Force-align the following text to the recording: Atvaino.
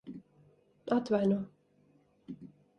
Atvaino. 0.97 1.39